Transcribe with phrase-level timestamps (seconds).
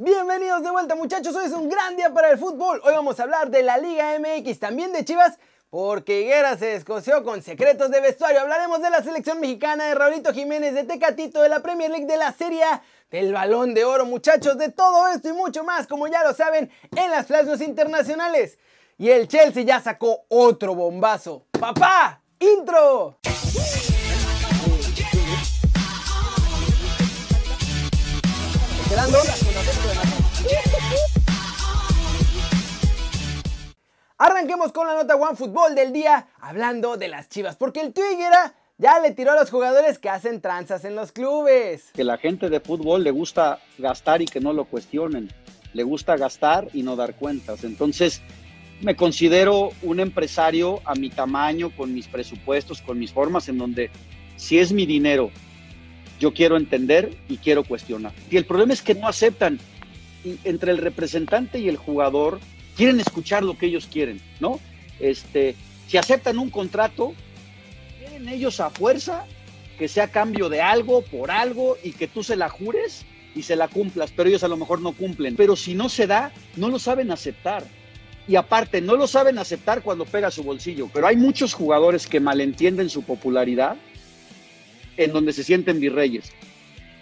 [0.00, 2.80] Bienvenidos de vuelta muchachos, hoy es un gran día para el fútbol.
[2.84, 5.40] Hoy vamos a hablar de la Liga MX, también de Chivas,
[5.70, 8.40] porque Higuera se descoció con secretos de vestuario.
[8.40, 12.16] Hablaremos de la selección mexicana, de Raulito Jiménez, de Tecatito, de la Premier League, de
[12.16, 12.62] la Serie
[13.10, 16.70] del Balón de Oro muchachos, de todo esto y mucho más, como ya lo saben,
[16.94, 18.56] en las plazas internacionales.
[18.98, 21.44] Y el Chelsea ya sacó otro bombazo.
[21.58, 22.22] ¡Papá!
[22.38, 23.18] ¡Intro!
[34.20, 38.52] Arranquemos con la nota One Fútbol del día, hablando de las chivas, porque el Higuera
[38.76, 41.90] ya le tiró a los jugadores que hacen tranzas en los clubes.
[41.94, 45.30] Que la gente de fútbol le gusta gastar y que no lo cuestionen.
[45.72, 47.62] Le gusta gastar y no dar cuentas.
[47.62, 48.20] Entonces,
[48.80, 53.88] me considero un empresario a mi tamaño, con mis presupuestos, con mis formas, en donde
[54.34, 55.30] si es mi dinero,
[56.18, 58.12] yo quiero entender y quiero cuestionar.
[58.28, 59.60] Y el problema es que no aceptan.
[60.42, 62.40] Entre el representante y el jugador
[62.78, 64.60] quieren escuchar lo que ellos quieren, ¿no?
[65.00, 65.56] Este,
[65.88, 67.12] si aceptan un contrato,
[67.98, 69.26] quieren ellos a fuerza
[69.76, 73.56] que sea cambio de algo por algo y que tú se la jures y se
[73.56, 75.34] la cumplas, pero ellos a lo mejor no cumplen.
[75.34, 77.64] Pero si no se da, no lo saben aceptar.
[78.28, 80.88] Y aparte, no lo saben aceptar cuando pega su bolsillo.
[80.92, 83.76] Pero hay muchos jugadores que malentienden su popularidad
[84.96, 86.32] en donde se sienten virreyes.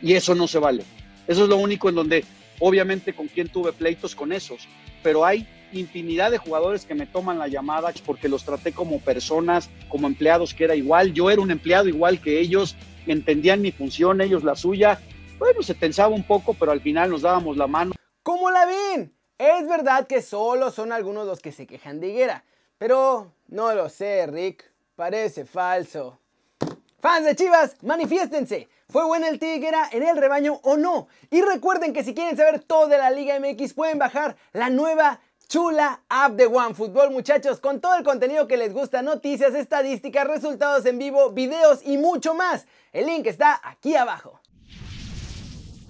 [0.00, 0.84] Y eso no se vale.
[1.26, 2.24] Eso es lo único en donde,
[2.60, 4.68] obviamente, con quien tuve pleitos con esos.
[5.02, 9.70] Pero hay infinidad de jugadores que me toman la llamada porque los traté como personas,
[9.88, 11.12] como empleados que era igual.
[11.12, 15.00] Yo era un empleado igual que ellos, entendían mi función, ellos la suya.
[15.38, 17.92] Bueno, se tensaba un poco, pero al final nos dábamos la mano.
[18.22, 19.12] ¿Cómo la ven?
[19.38, 22.44] Es verdad que solo son algunos los que se quejan de Higuera,
[22.78, 24.64] pero no lo sé, Rick.
[24.96, 26.18] Parece falso.
[27.00, 28.68] Fans de Chivas, manifiéstense.
[28.88, 31.08] ¿Fue buena el Tiguera en el rebaño o no?
[31.30, 35.20] Y recuerden que si quieren saber todo de la Liga MX pueden bajar la nueva
[35.48, 40.84] chula app de OneFootball, muchachos, con todo el contenido que les gusta, noticias, estadísticas, resultados
[40.86, 42.66] en vivo, videos y mucho más.
[42.92, 44.40] El link está aquí abajo.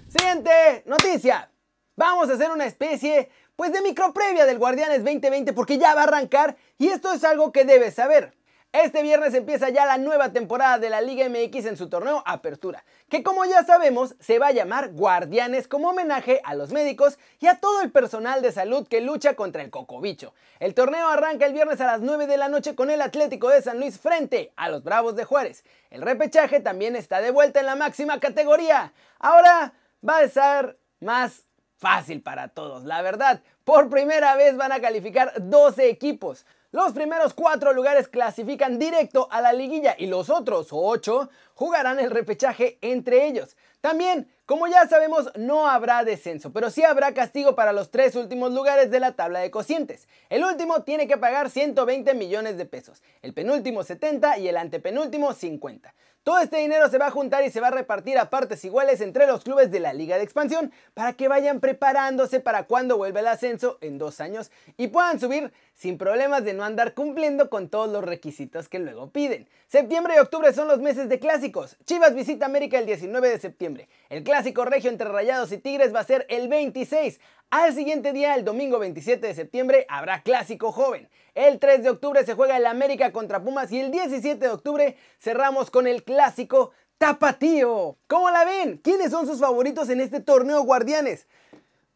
[0.08, 1.50] Siguiente noticia.
[1.96, 6.02] Vamos a hacer una especie, pues, de micro previa del Guardianes 2020 porque ya va
[6.02, 8.35] a arrancar y esto es algo que debes saber.
[8.84, 12.84] Este viernes empieza ya la nueva temporada de la Liga MX en su torneo Apertura,
[13.08, 17.46] que como ya sabemos se va a llamar Guardianes como homenaje a los médicos y
[17.46, 20.34] a todo el personal de salud que lucha contra el cocobicho.
[20.60, 23.62] El torneo arranca el viernes a las 9 de la noche con el Atlético de
[23.62, 25.64] San Luis frente a los Bravos de Juárez.
[25.88, 28.92] El repechaje también está de vuelta en la máxima categoría.
[29.18, 29.72] Ahora
[30.06, 31.46] va a ser más
[31.78, 33.40] fácil para todos, la verdad.
[33.64, 36.44] Por primera vez van a calificar 12 equipos.
[36.76, 42.10] Los primeros cuatro lugares clasifican directo a la liguilla y los otros ocho jugarán el
[42.10, 43.56] repechaje entre ellos.
[43.80, 48.52] También, como ya sabemos, no habrá descenso, pero sí habrá castigo para los tres últimos
[48.52, 50.06] lugares de la tabla de cocientes.
[50.28, 55.32] El último tiene que pagar 120 millones de pesos, el penúltimo 70 y el antepenúltimo
[55.32, 55.94] 50.
[56.26, 59.00] Todo este dinero se va a juntar y se va a repartir a partes iguales
[59.00, 63.20] entre los clubes de la Liga de Expansión para que vayan preparándose para cuando vuelva
[63.20, 67.68] el ascenso en dos años y puedan subir sin problemas de no andar cumpliendo con
[67.68, 69.46] todos los requisitos que luego piden.
[69.68, 71.76] Septiembre y octubre son los meses de clásicos.
[71.84, 73.88] Chivas visita América el 19 de septiembre.
[74.08, 77.20] El clásico regio entre Rayados y Tigres va a ser el 26.
[77.50, 81.08] Al siguiente día, el domingo 27 de septiembre, habrá clásico joven.
[81.36, 84.96] El 3 de octubre se juega el América contra Pumas y el 17 de octubre
[85.20, 87.98] cerramos con el clásico Tapatío.
[88.08, 88.78] ¿Cómo la ven?
[88.78, 91.28] ¿Quiénes son sus favoritos en este torneo Guardianes?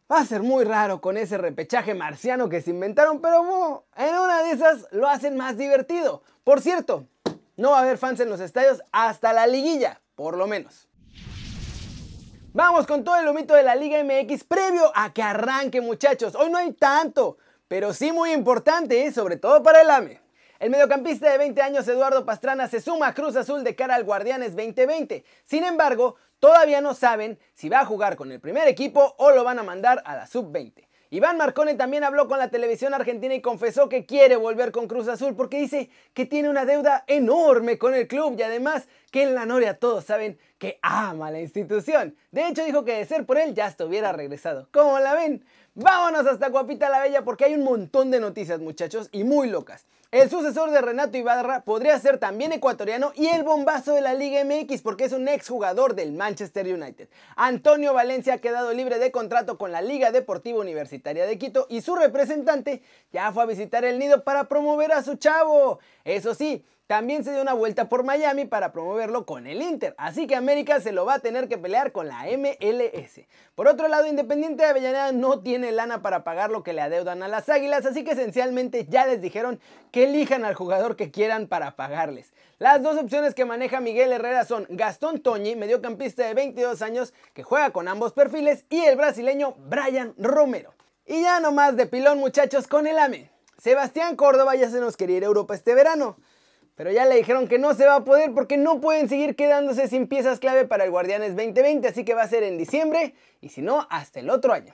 [0.09, 4.43] Va a ser muy raro con ese repechaje marciano que se inventaron, pero en una
[4.43, 6.23] de esas lo hacen más divertido.
[6.45, 7.07] Por cierto,
[7.57, 10.87] no va a haber fans en los estadios hasta la liguilla, por lo menos.
[12.53, 16.35] Vamos con todo el humito de la Liga MX previo a que arranque muchachos.
[16.35, 17.37] Hoy no hay tanto,
[17.69, 19.13] pero sí muy importante, ¿eh?
[19.13, 20.19] sobre todo para el AME.
[20.59, 24.03] El mediocampista de 20 años Eduardo Pastrana se suma a Cruz Azul de cara al
[24.03, 25.23] Guardianes 2020.
[25.45, 29.45] Sin embargo, todavía no saben si va a jugar con el primer equipo o lo
[29.45, 30.89] van a mandar a la sub-20.
[31.13, 35.09] Iván Marcone también habló con la televisión argentina y confesó que quiere volver con Cruz
[35.09, 39.35] Azul porque dice que tiene una deuda enorme con el club y además que en
[39.35, 42.15] la Noria todos saben que ama la institución.
[42.31, 44.69] De hecho dijo que de ser por él ya estuviera regresado.
[44.71, 45.43] ¿Cómo la ven?
[45.75, 49.85] Vámonos hasta Guapita la Bella porque hay un montón de noticias muchachos y muy locas.
[50.11, 54.43] El sucesor de Renato Ibarra podría ser también ecuatoriano y el bombazo de la Liga
[54.43, 57.07] MX porque es un exjugador del Manchester United.
[57.37, 61.79] Antonio Valencia ha quedado libre de contrato con la Liga Deportiva Universitaria de Quito y
[61.79, 65.79] su representante ya fue a visitar el nido para promover a su chavo.
[66.03, 70.27] Eso sí, también se dio una vuelta por Miami para promoverlo con el Inter, así
[70.27, 73.21] que América se lo va a tener que pelear con la MLS.
[73.55, 77.23] Por otro lado, Independiente de Avellaneda no tiene lana para pagar lo que le adeudan
[77.23, 79.61] a las Águilas, así que esencialmente ya les dijeron
[79.91, 82.33] que elijan al jugador que quieran para pagarles.
[82.59, 87.43] Las dos opciones que maneja Miguel Herrera son Gastón Toñi, mediocampista de 22 años que
[87.43, 90.73] juega con ambos perfiles, y el brasileño Brian Romero.
[91.05, 93.31] Y ya nomás de pilón muchachos con el AME.
[93.57, 96.17] Sebastián Córdoba ya se nos quería ir a Europa este verano.
[96.81, 99.87] Pero ya le dijeron que no se va a poder porque no pueden seguir quedándose
[99.87, 103.49] sin piezas clave para el Guardianes 2020, así que va a ser en diciembre y
[103.49, 104.73] si no, hasta el otro año.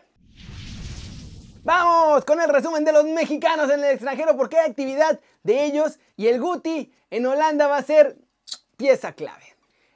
[1.65, 5.99] Vamos con el resumen de los mexicanos en el extranjero porque hay actividad de ellos
[6.15, 8.15] y el Guti en Holanda va a ser
[8.77, 9.43] pieza clave.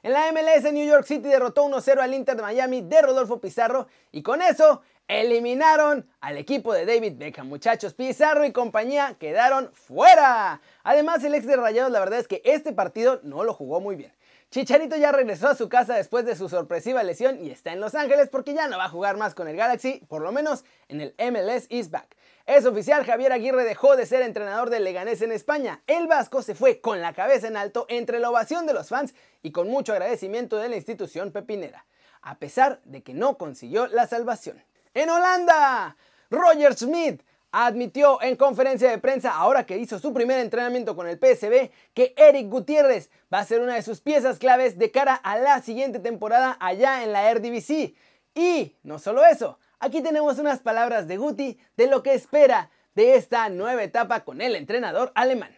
[0.02, 3.86] En la MLS New York City derrotó 1-0 al Inter de Miami de Rodolfo Pizarro
[4.10, 7.48] y con eso eliminaron al equipo de David Beckham.
[7.48, 10.60] Muchachos, Pizarro y compañía quedaron fuera.
[10.82, 13.96] Además, el ex de Rayados, la verdad es que este partido no lo jugó muy
[13.96, 14.12] bien.
[14.52, 17.94] Chicharito ya regresó a su casa después de su sorpresiva lesión y está en Los
[17.94, 21.00] Ángeles porque ya no va a jugar más con el Galaxy, por lo menos en
[21.00, 22.14] el MLS East Back.
[22.44, 25.82] Es oficial, Javier Aguirre dejó de ser entrenador del Leganés en España.
[25.86, 29.14] El Vasco se fue con la cabeza en alto entre la ovación de los fans
[29.42, 31.86] y con mucho agradecimiento de la institución pepinera,
[32.20, 34.62] a pesar de que no consiguió la salvación.
[34.94, 35.96] En Holanda,
[36.30, 41.18] Roger Smith admitió en conferencia de prensa, ahora que hizo su primer entrenamiento con el
[41.18, 45.38] PSB, que Eric Gutiérrez va a ser una de sus piezas claves de cara a
[45.38, 47.94] la siguiente temporada allá en la Eredivisie.
[48.34, 53.16] Y no solo eso, aquí tenemos unas palabras de Guti de lo que espera de
[53.16, 55.50] esta nueva etapa con el entrenador alemán.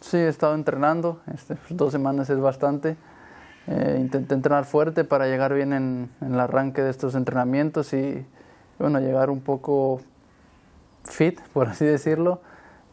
[0.00, 2.96] Sí, he estado entrenando, este, dos semanas es bastante.
[3.66, 8.26] Eh, intenté entrenar fuerte para llegar bien en, en el arranque de estos entrenamientos y
[8.78, 10.00] bueno, llegar un poco
[11.04, 12.40] fit, por así decirlo.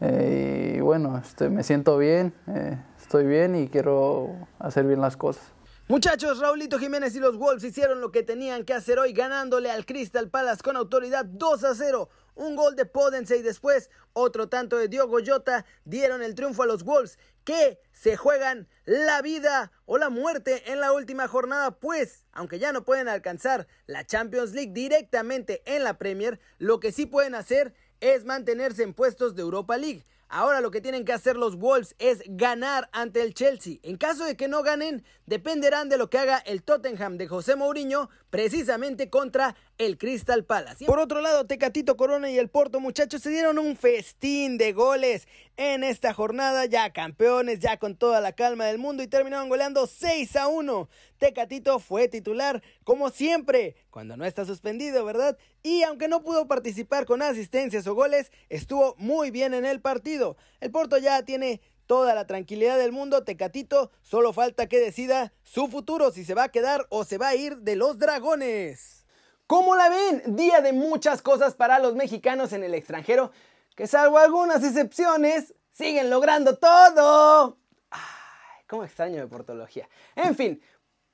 [0.00, 5.16] Eh, y bueno, este, me siento bien, eh, estoy bien y quiero hacer bien las
[5.16, 5.44] cosas.
[5.88, 9.84] Muchachos, Raulito Jiménez y los Wolves hicieron lo que tenían que hacer hoy ganándole al
[9.84, 12.08] Crystal Palace con autoridad 2 a 0.
[12.34, 16.66] Un gol de Podense y después otro tanto de Diogo Jota dieron el triunfo a
[16.66, 22.24] los Wolves que se juegan la vida o la muerte en la última jornada, pues
[22.32, 27.06] aunque ya no pueden alcanzar la Champions League directamente en la Premier, lo que sí
[27.06, 30.04] pueden hacer es mantenerse en puestos de Europa League.
[30.34, 33.76] Ahora lo que tienen que hacer los Wolves es ganar ante el Chelsea.
[33.82, 37.54] En caso de que no ganen, dependerán de lo que haga el Tottenham de José
[37.54, 40.86] Mourinho precisamente contra el Crystal Palace.
[40.86, 45.28] Por otro lado, Tecatito Corona y el Porto, muchachos, se dieron un festín de goles
[45.58, 49.86] en esta jornada, ya campeones, ya con toda la calma del mundo y terminaron goleando
[49.86, 50.88] 6 a 1.
[51.18, 55.36] Tecatito fue titular, como siempre, cuando no está suspendido, ¿verdad?
[55.62, 60.38] Y aunque no pudo participar con asistencias o goles, estuvo muy bien en el partido.
[60.60, 61.60] El Porto ya tiene
[61.92, 66.44] toda la tranquilidad del mundo, Tecatito solo falta que decida su futuro, si se va
[66.44, 69.04] a quedar o se va a ir de los dragones.
[69.46, 70.34] ¿Cómo la ven?
[70.34, 73.30] Día de muchas cosas para los mexicanos en el extranjero,
[73.76, 77.58] que salvo algunas excepciones, siguen logrando todo.
[77.90, 79.86] Ay, cómo extraño de portología.
[80.16, 80.62] En fin,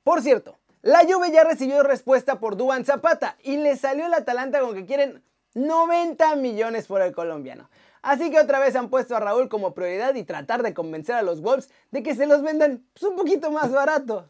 [0.04, 4.60] por cierto, la Juve ya recibió respuesta por Duan Zapata y le salió el Atalanta
[4.60, 7.69] con que quieren 90 millones por el colombiano.
[8.03, 11.23] Así que otra vez han puesto a Raúl como prioridad y tratar de convencer a
[11.23, 14.29] los Wolves de que se los vendan pues, un poquito más barato.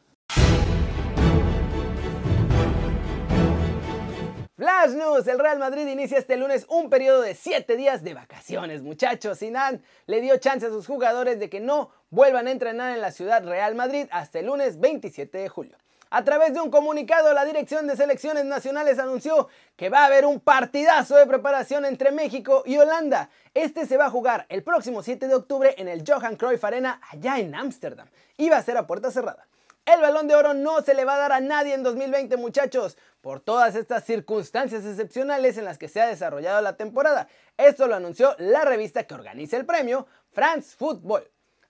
[4.59, 8.83] Flash News, el Real Madrid inicia este lunes un periodo de 7 días de vacaciones,
[8.83, 9.39] muchachos.
[9.39, 13.13] Sinan le dio chance a sus jugadores de que no vuelvan a entrenar en la
[13.13, 15.77] ciudad Real Madrid hasta el lunes 27 de julio.
[16.11, 20.25] A través de un comunicado, la Dirección de Selecciones Nacionales anunció que va a haber
[20.25, 23.29] un partidazo de preparación entre México y Holanda.
[23.53, 26.99] Este se va a jugar el próximo 7 de octubre en el Johan Cruyff Arena
[27.11, 29.47] allá en Ámsterdam y va a ser a puerta cerrada.
[29.85, 32.97] El balón de oro no se le va a dar a nadie en 2020 muchachos,
[33.21, 37.29] por todas estas circunstancias excepcionales en las que se ha desarrollado la temporada.
[37.57, 41.25] Esto lo anunció la revista que organiza el premio, France Football.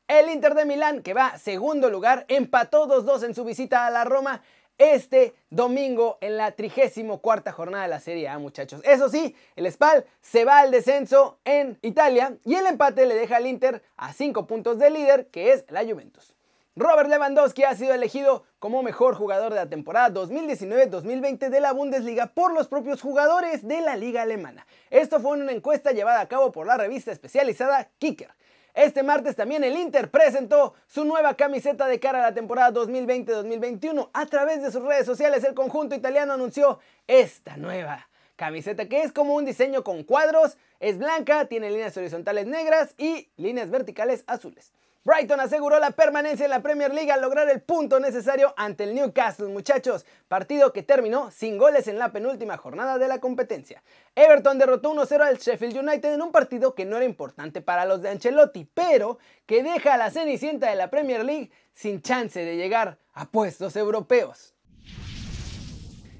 [0.09, 4.05] El Inter de Milán, que va segundo lugar, empató 2-2 en su visita a la
[4.05, 4.41] Roma
[4.79, 8.81] este domingo en la 34 jornada de la Serie A, muchachos.
[8.85, 13.37] Eso sí, el Spal se va al descenso en Italia y el empate le deja
[13.37, 16.35] al Inter a 5 puntos de líder, que es la Juventus.
[16.75, 22.29] Robert Lewandowski ha sido elegido como mejor jugador de la temporada 2019-2020 de la Bundesliga
[22.29, 24.67] por los propios jugadores de la liga alemana.
[24.88, 28.38] Esto fue una encuesta llevada a cabo por la revista especializada Kicker.
[28.78, 34.11] Este martes también el Inter presentó su nueva camiseta de cara a la temporada 2020-2021.
[34.12, 39.11] A través de sus redes sociales el conjunto italiano anunció esta nueva camiseta que es
[39.11, 44.73] como un diseño con cuadros, es blanca, tiene líneas horizontales negras y líneas verticales azules.
[45.09, 48.95] Brighton aseguró la permanencia en la Premier League al lograr el punto necesario ante el
[48.95, 53.83] Newcastle, muchachos, partido que terminó sin goles en la penúltima jornada de la competencia.
[54.15, 58.03] Everton derrotó 1-0 al Sheffield United en un partido que no era importante para los
[58.03, 62.59] de Ancelotti, pero que deja a la cenicienta de la Premier League sin chance de
[62.59, 64.53] llegar a puestos europeos.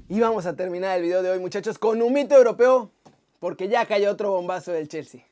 [0.09, 2.91] Y vamos a terminar el video de hoy, muchachos, con un mito europeo,
[3.39, 5.28] porque ya cayó otro bombazo del Chelsea.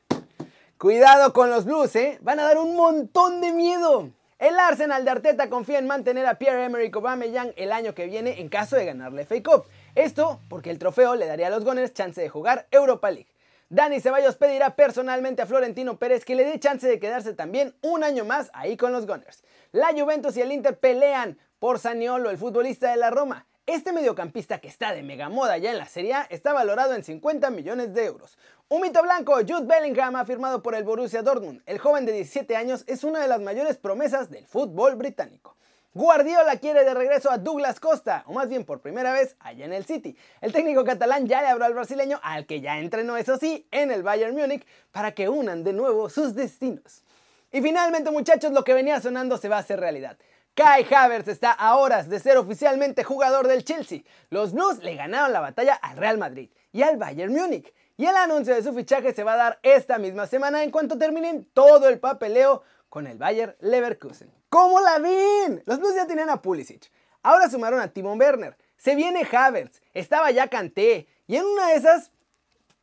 [0.77, 2.19] Cuidado con los Blues, ¿eh?
[2.21, 4.11] Van a dar un montón de miedo.
[4.37, 8.47] El Arsenal de Arteta confía en mantener a Pierre-Emerick Aubameyang el año que viene en
[8.47, 9.65] caso de ganar la FA Cup.
[9.95, 13.33] Esto porque el trofeo le daría a los Gunners chance de jugar Europa League.
[13.69, 18.03] Dani Ceballos pedirá personalmente a Florentino Pérez que le dé chance de quedarse también un
[18.03, 19.43] año más ahí con los Gunners.
[19.71, 23.46] La Juventus y el Inter pelean por Saniolo, el futbolista de la Roma.
[23.67, 27.03] Este mediocampista que está de mega moda ya en la Serie A está valorado en
[27.03, 28.37] 50 millones de euros.
[28.69, 31.61] Un mito blanco, Jude Bellingham ha firmado por el Borussia Dortmund.
[31.65, 35.57] El joven de 17 años es una de las mayores promesas del fútbol británico.
[35.93, 39.73] Guardiola quiere de regreso a Douglas Costa, o más bien por primera vez allá en
[39.73, 40.15] el City.
[40.39, 43.91] El técnico catalán ya le habló al brasileño, al que ya entrenó eso sí, en
[43.91, 47.03] el Bayern Múnich, para que unan de nuevo sus destinos.
[47.51, 50.17] Y finalmente muchachos, lo que venía sonando se va a hacer realidad.
[50.57, 54.01] Kai Havertz está a horas de ser oficialmente jugador del Chelsea.
[54.31, 57.71] Los Blues le ganaron la batalla al Real Madrid y al Bayern Múnich.
[57.95, 60.97] Y el anuncio de su fichaje se va a dar esta misma semana en cuanto
[60.97, 64.33] terminen todo el papeleo con el Bayern Leverkusen.
[64.49, 65.61] ¿Cómo la ven?
[65.67, 66.91] Los Blues ya tienen a Pulisic.
[67.21, 68.57] Ahora sumaron a Timon Werner.
[68.77, 69.79] Se viene Havertz.
[69.93, 71.07] Estaba ya Kanté.
[71.27, 72.09] Y en una de esas,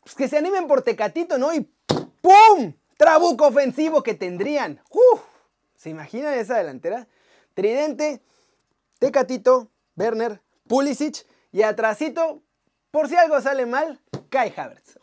[0.05, 1.53] pues que se animen por Tecatito, ¿no?
[1.53, 1.69] Y
[2.23, 2.75] ¡pum!
[2.97, 4.81] Trabuco ofensivo que tendrían.
[4.91, 5.23] ¡Uf!
[5.75, 7.09] ¿Se imaginan esa delantera?
[7.55, 8.21] Tridente,
[8.99, 12.43] Tecatito, Werner, Pulisic y atrasito,
[12.91, 14.99] por si algo sale mal, Kai Havertz.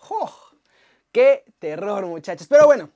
[1.11, 2.47] ¡Qué terror muchachos!
[2.47, 2.89] Pero bueno,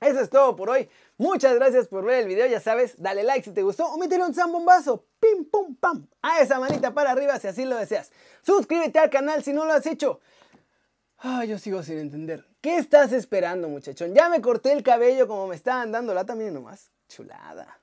[0.00, 0.88] eso es todo por hoy.
[1.16, 4.24] Muchas gracias por ver el video, ya sabes, dale like si te gustó o métele
[4.24, 8.12] un zambombazo, pim pum pam, a esa manita para arriba si así lo deseas.
[8.42, 10.20] Suscríbete al canal si no lo has hecho.
[11.18, 12.46] Ay, yo sigo sin entender.
[12.60, 14.14] ¿Qué estás esperando, muchachón?
[14.14, 16.92] Ya me corté el cabello como me estaban dando la también nomás.
[17.08, 17.77] Chulada.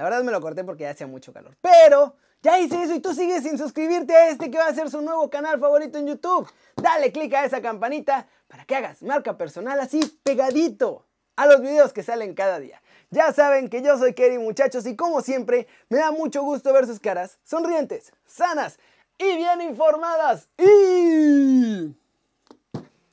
[0.00, 1.58] La verdad me lo corté porque ya hacía mucho calor.
[1.60, 4.88] Pero ya hice eso y tú sigues sin suscribirte a este que va a ser
[4.88, 6.50] su nuevo canal favorito en YouTube.
[6.74, 11.04] Dale click a esa campanita para que hagas marca personal así pegadito
[11.36, 12.80] a los videos que salen cada día.
[13.10, 16.86] Ya saben que yo soy Kerry muchachos y como siempre me da mucho gusto ver
[16.86, 18.78] sus caras sonrientes, sanas
[19.18, 20.48] y bien informadas.
[20.56, 21.94] Y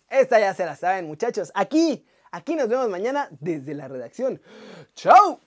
[0.08, 1.52] esta ya se la saben muchachos.
[1.54, 4.42] Aquí, aquí nos vemos mañana desde la redacción.
[4.96, 5.42] ¡Chao!